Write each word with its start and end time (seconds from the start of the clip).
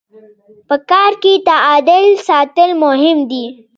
په 0.67 0.75
کار 0.89 1.11
کي 1.23 1.33
تعادل 1.47 2.05
ساتل 2.27 2.69
مهم 2.83 3.17
دي. 3.31 3.45